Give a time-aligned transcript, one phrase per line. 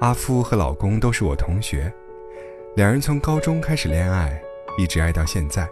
[0.00, 1.90] 阿夫和老公都是我同学，
[2.74, 4.38] 两人从高中开始恋爱，
[4.76, 5.66] 一直爱到现在，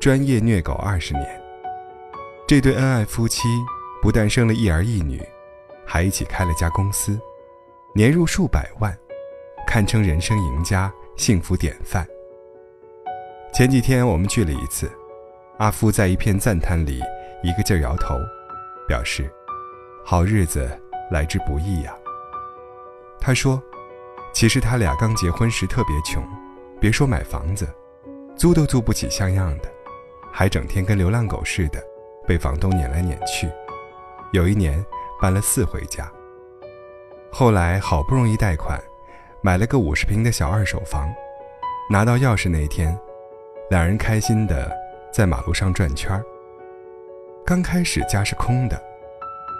[0.00, 1.40] 专业虐狗二十年。
[2.48, 3.42] 这对恩爱夫妻
[4.02, 5.22] 不但生了一儿一女，
[5.86, 7.18] 还一起开了家公司，
[7.94, 8.92] 年入数百万，
[9.68, 12.04] 堪称人生赢家、幸福典范。
[13.52, 14.90] 前几天我们聚了一次，
[15.58, 17.00] 阿夫在一片赞叹里
[17.44, 18.16] 一个劲儿摇头，
[18.88, 19.30] 表示
[20.04, 20.68] ：“好日子
[21.08, 21.96] 来之不易呀。”
[23.26, 23.60] 他说
[24.34, 26.22] ：“其实他俩刚结婚时特别穷，
[26.78, 27.66] 别说买房子，
[28.36, 29.72] 租都租不起像样的，
[30.30, 31.82] 还整天跟流浪狗似的，
[32.26, 33.50] 被房东撵来撵去。
[34.32, 34.84] 有一年
[35.22, 36.06] 搬了四回家。
[37.32, 38.78] 后来好不容易贷款，
[39.40, 41.10] 买了个五十平的小二手房。
[41.88, 42.94] 拿到钥匙那天，
[43.70, 44.70] 两人开心的
[45.10, 46.22] 在马路上转圈儿。
[47.42, 48.78] 刚开始家是空的，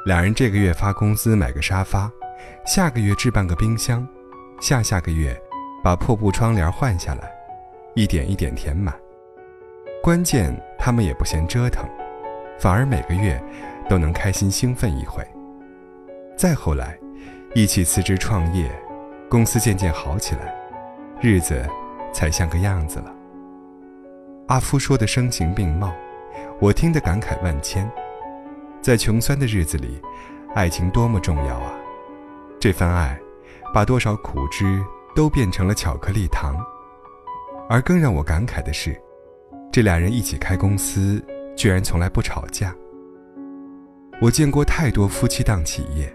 [0.05, 2.13] 两人这个月发工资买个沙发。”
[2.65, 4.07] 下个月置办个冰箱，
[4.61, 5.37] 下下个月
[5.83, 7.31] 把破布窗帘换下来，
[7.95, 8.95] 一点一点填满。
[10.03, 11.85] 关键他们也不嫌折腾，
[12.59, 13.43] 反而每个月
[13.89, 15.27] 都能开心兴奋一回。
[16.37, 16.99] 再后来，
[17.55, 18.71] 一起辞职创业，
[19.29, 20.55] 公司渐渐好起来，
[21.21, 21.67] 日子
[22.13, 23.15] 才像个样子了。
[24.49, 25.91] 阿夫说的声情并茂，
[26.61, 27.91] 我听得感慨万千。
[28.83, 30.03] 在穷酸的日子里，
[30.55, 31.73] 爱情多么重要啊！
[32.65, 33.21] 这份爱，
[33.75, 34.83] 把多少苦汁
[35.15, 36.57] 都变成了巧克力糖。
[37.69, 38.99] 而更让我感慨的是，
[39.71, 41.23] 这俩人一起开公司，
[41.55, 42.75] 居然从来不吵架。
[44.19, 46.11] 我见过太多夫妻档企业，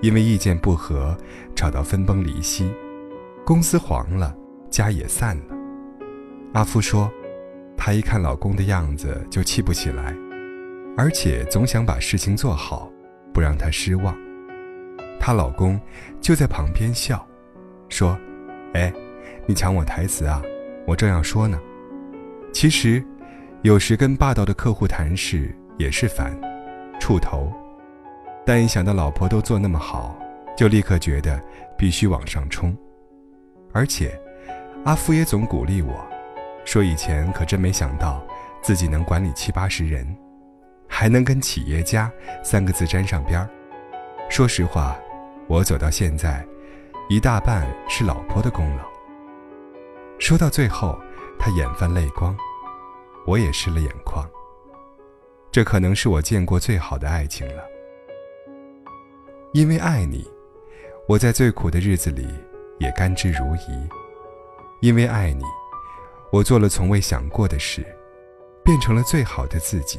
[0.00, 1.18] 因为意见不合，
[1.56, 2.72] 吵到分崩离析，
[3.44, 4.32] 公司黄了，
[4.70, 5.56] 家也散了。
[6.52, 7.10] 阿夫说，
[7.76, 10.14] 他一看老公的样子就气不起来，
[10.96, 12.88] 而且总想把事情做好，
[13.34, 14.16] 不让他失望。
[15.20, 15.78] 她老公
[16.20, 17.26] 就在旁边笑，
[17.88, 18.18] 说
[18.74, 18.92] ：“哎，
[19.46, 20.42] 你抢我台词啊！
[20.86, 21.60] 我正要说呢。
[22.52, 23.04] 其实，
[23.62, 26.34] 有时跟霸道的客户谈事也是烦，
[26.98, 27.52] 触头。
[28.46, 30.18] 但一想到老婆都做那么好，
[30.56, 31.38] 就立刻觉得
[31.76, 32.74] 必须往上冲。
[33.72, 34.18] 而且，
[34.84, 35.94] 阿福也总鼓励我，
[36.64, 38.24] 说以前可真没想到
[38.62, 40.06] 自己能管理七八十人，
[40.88, 42.10] 还能跟企业家
[42.42, 43.50] 三个字沾上边儿。
[44.30, 44.98] 说实话。”
[45.48, 46.46] 我走到现在，
[47.08, 48.84] 一大半是老婆的功劳。
[50.18, 50.98] 说到最后，
[51.38, 52.36] 他眼泛泪光，
[53.26, 54.28] 我也湿了眼眶。
[55.50, 57.64] 这可能是我见过最好的爱情了。
[59.54, 60.30] 因为爱你，
[61.08, 62.28] 我在最苦的日子里
[62.78, 63.88] 也甘之如饴；
[64.82, 65.42] 因为爱你，
[66.30, 67.82] 我做了从未想过的事，
[68.62, 69.98] 变成了最好的自己。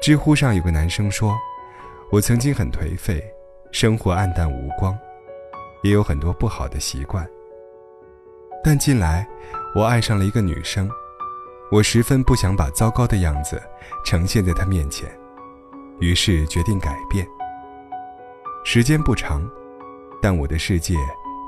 [0.00, 1.36] 知乎上有个男生说
[2.10, 3.22] ：“我曾经很颓废。”
[3.74, 4.96] 生活暗淡无光，
[5.82, 7.28] 也有很多不好的习惯。
[8.62, 9.28] 但近来，
[9.74, 10.88] 我爱上了一个女生，
[11.72, 13.60] 我十分不想把糟糕的样子
[14.04, 15.10] 呈现在她面前，
[15.98, 17.26] 于是决定改变。
[18.64, 19.42] 时间不长，
[20.22, 20.94] 但我的世界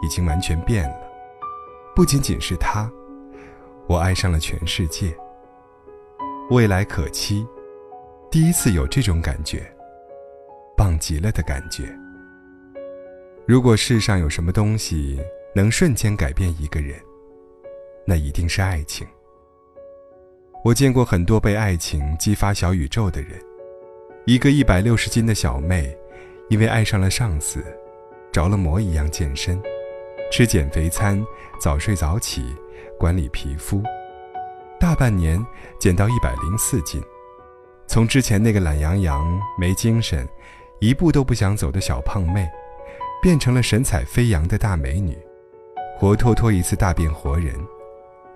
[0.03, 0.97] 已经完全变了。
[1.95, 2.91] 不仅仅是她，
[3.87, 5.17] 我爱上了全世界。
[6.51, 7.47] 未来可期，
[8.33, 9.65] 第一次有这种感觉，
[10.77, 11.97] 棒极了的感觉。
[13.47, 15.21] 如果世上有什么东西
[15.55, 17.01] 能瞬间改变一个人，
[18.05, 19.07] 那一定是爱情。
[20.65, 23.41] 我见过很多被爱情激发小宇宙的人。
[24.25, 25.97] 一个一百六十斤的小妹，
[26.49, 27.65] 因为爱上了上司，
[28.33, 29.63] 着了魔一样健身，
[30.33, 31.25] 吃减肥餐，
[31.61, 32.53] 早睡早起，
[32.99, 33.81] 管理皮肤，
[34.81, 35.41] 大半年
[35.79, 37.01] 减到一百零四斤，
[37.87, 40.29] 从之前那个懒洋洋、没精神、
[40.81, 42.45] 一步都不想走的小胖妹。
[43.27, 45.19] 变成了神采飞扬的大美女，
[45.99, 47.57] 活脱脱一次大变活人，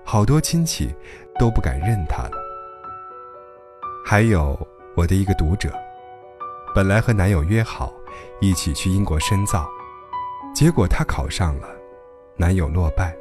[0.05, 0.93] 好多亲戚
[1.39, 2.33] 都不敢认她了。
[4.05, 4.59] 还有
[4.97, 5.73] 我的一个读者，
[6.75, 7.95] 本来和男友约好
[8.41, 9.65] 一起去英国深造，
[10.53, 11.69] 结果她考上了，
[12.35, 13.17] 男友落败。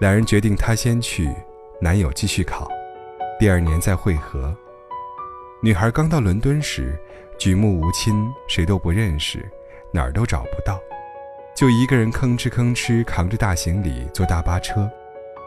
[0.00, 1.28] 两人决定她先去，
[1.80, 2.70] 男友继续考，
[3.40, 4.56] 第二年再会合。
[5.60, 6.96] 女孩刚到伦敦时，
[7.38, 9.44] 举目无亲，谁都不认识。
[9.94, 10.80] 哪儿都找不到，
[11.54, 14.90] 就一个人吭哧吭哧扛着大行李坐大巴车，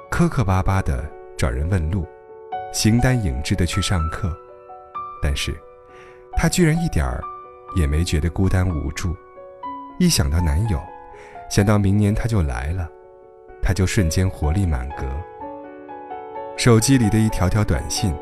[0.09, 1.03] 磕磕巴巴的
[1.37, 2.07] 找人问路，
[2.71, 4.33] 形单影只的去上课。
[5.21, 5.53] 但是，
[6.31, 7.21] 她居然一点儿
[7.75, 9.13] 也没觉得孤单无助。
[9.99, 10.79] 一想到男友，
[11.49, 12.89] 想到明年他就来了，
[13.61, 15.05] 她就瞬间活力满格。
[16.55, 18.15] 手机里的一条条短信，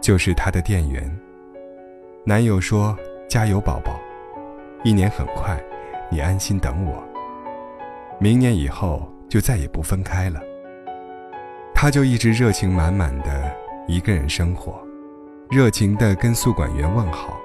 [0.00, 1.18] 就是她的电源。
[2.24, 2.96] 男友说
[3.28, 4.00] ：“加油，宝宝，
[4.84, 5.60] 一年很快。”
[6.12, 7.02] 你安心等我，
[8.20, 10.38] 明年以后就再也不分开了。
[11.74, 13.50] 他就一直热情满满的
[13.88, 14.78] 一个人生活，
[15.50, 17.40] 热情的跟宿管员问好，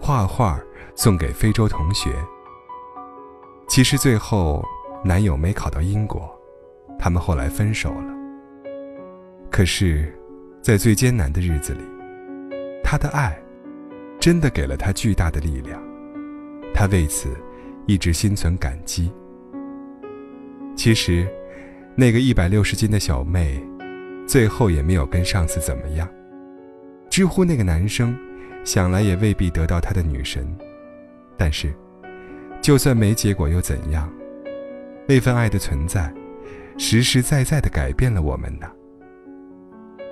[0.00, 0.58] 画画
[0.96, 2.10] 送给非洲同学。
[3.68, 4.64] 其实最后，
[5.04, 6.28] 男友没考到英国，
[6.98, 8.12] 他们后来分手了。
[9.48, 10.12] 可是，
[10.60, 11.84] 在最艰难的日子里，
[12.82, 13.40] 他的爱，
[14.18, 15.80] 真的给了他巨大的力量，
[16.74, 17.28] 他为此
[17.86, 19.12] 一直心存感激。
[20.74, 21.26] 其实，
[21.94, 23.62] 那个一百六十斤的小妹，
[24.26, 26.08] 最后也没有跟上司怎么样。
[27.10, 28.16] 知乎那个男生，
[28.64, 30.46] 想来也未必得到他的女神，
[31.36, 31.72] 但是。
[32.62, 34.08] 就算没结果又怎样？
[35.08, 36.14] 那份爱的存在，
[36.78, 38.70] 实实在在的改变了我们呢。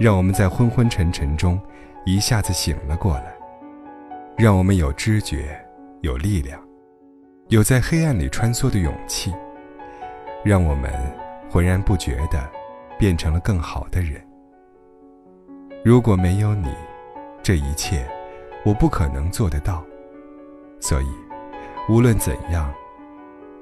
[0.01, 1.61] 让我们在昏昏沉沉中
[2.05, 3.33] 一下子醒了过来，
[4.37, 5.57] 让我们有知觉、
[6.01, 6.61] 有力量、
[7.51, 9.35] 有在黑暗里穿梭的勇气，
[10.45, 10.89] 让我们
[11.51, 12.49] 浑然不觉的
[12.97, 14.25] 变成了更好的人。
[15.85, 16.73] 如果没有你，
[17.43, 18.09] 这一切
[18.65, 19.85] 我不可能做得到。
[20.81, 21.07] 所以。
[21.89, 22.73] 无论怎样，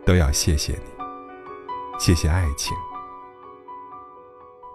[0.05, 0.91] 都要谢谢你，
[1.99, 2.77] 谢谢爱情。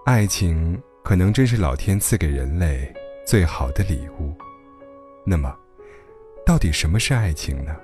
[0.06, 2.92] 爱情可能真是老天赐给人类
[3.28, 4.34] 最好的礼物。
[5.24, 5.56] 那么，
[6.44, 7.76] 到底什么是爱情呢？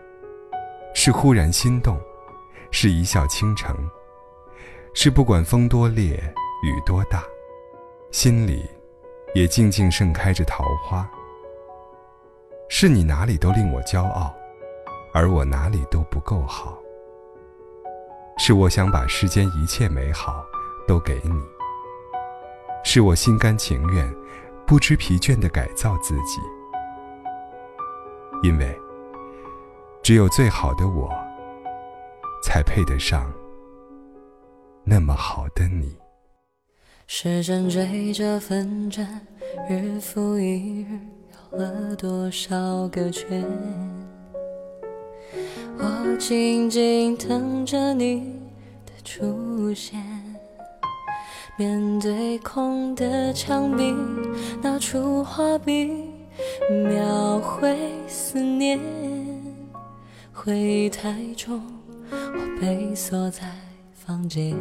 [1.01, 1.97] 是忽然心动，
[2.71, 3.73] 是一笑倾城，
[4.93, 6.21] 是不管风多烈
[6.61, 7.23] 雨多大，
[8.11, 8.69] 心里
[9.33, 11.09] 也静静盛开着桃花。
[12.67, 14.35] 是你哪里都令我骄傲。
[15.13, 16.77] 而我哪里都不够好，
[18.37, 20.45] 是我想把世间一切美好
[20.85, 21.41] 都给你，
[22.83, 24.13] 是我心甘情愿、
[24.67, 26.41] 不知疲倦的改造自己，
[28.43, 28.77] 因为
[30.09, 31.07] 只有最好的我，
[32.43, 33.31] 才配得上
[34.83, 35.95] 那么好的你。
[37.05, 39.07] 时针追着分针，
[39.69, 40.99] 日复一日，
[41.51, 43.45] 绕了多少个圈？
[45.77, 48.49] 我静静等着你
[48.87, 50.03] 的出现，
[51.55, 53.93] 面对空的墙壁，
[54.59, 56.09] 拿出画笔，
[56.87, 57.77] 描绘
[58.07, 58.79] 思念。
[60.41, 61.61] 回忆太重，
[62.09, 63.41] 我被锁在
[63.93, 64.55] 房间。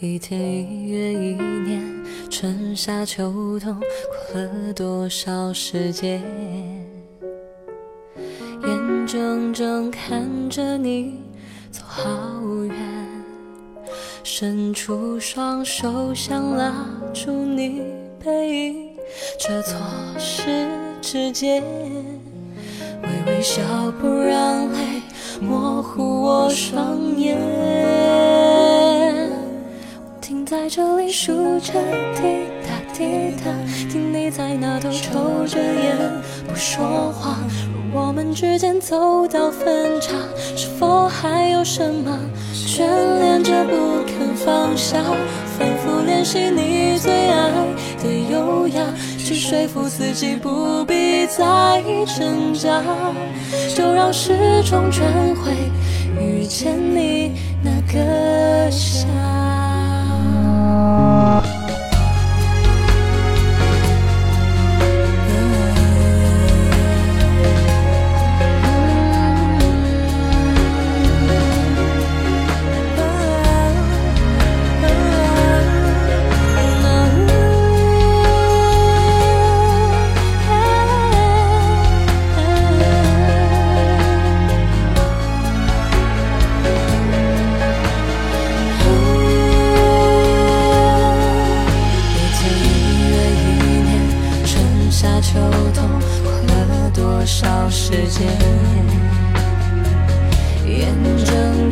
[0.00, 3.78] 一天一月一年，春夏秋冬，
[4.32, 6.20] 过了多少时间？
[8.64, 11.20] 眼睁睁看着你
[11.70, 12.10] 走好
[12.64, 12.76] 远，
[14.24, 17.80] 伸出双手想拉住你
[18.18, 18.88] 背影，
[19.38, 19.78] 这错
[20.18, 20.68] 失
[21.00, 21.62] 之间，
[23.10, 23.62] 微微笑
[24.00, 25.02] 不让泪
[25.40, 27.36] 模糊我双眼。
[30.04, 31.72] 我停在这里数着
[32.14, 33.50] 滴答滴答，
[33.90, 35.96] 听你在那头抽着烟
[36.46, 37.38] 不说话。
[37.92, 40.12] 我们之间走到分岔，
[40.56, 42.16] 是否还有什么
[42.54, 42.84] 眷
[43.18, 45.02] 恋着不肯放下？
[45.58, 47.50] 反复练习你最爱
[48.00, 48.80] 的优雅，
[49.30, 52.82] 去说服自己不必再挣扎，
[53.76, 55.52] 就让时钟转回
[56.20, 57.30] 遇见你
[57.62, 59.06] 那个夏。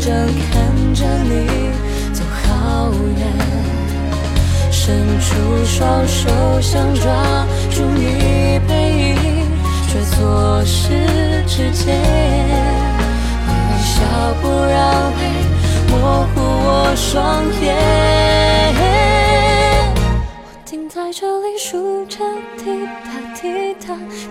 [0.09, 1.31] 睁睁看着你
[2.15, 3.21] 走好远，
[4.73, 5.27] 伸出
[5.67, 6.31] 双手
[6.63, 9.17] 想抓住你背影，
[9.87, 11.95] 却错失指尖。
[13.47, 13.97] 微笑
[14.41, 15.21] 不让泪
[15.91, 15.93] 模
[16.35, 17.67] 糊我双眼，
[20.43, 22.17] 我停在这里数着
[22.57, 22.65] 滴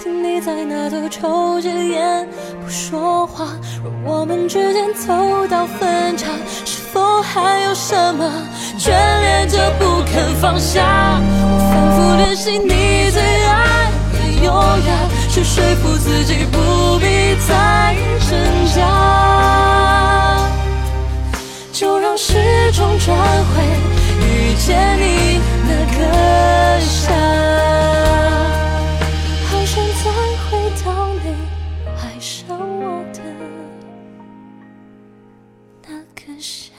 [0.01, 2.27] 听你在那头抽着烟
[2.61, 3.47] 不说话，
[3.83, 6.27] 若我们之间走到分岔，
[6.65, 8.31] 是否还有什么
[8.77, 11.19] 眷恋着不肯放下？
[11.21, 14.91] 我反复练习你最爱的优雅，
[36.27, 36.76] 人生。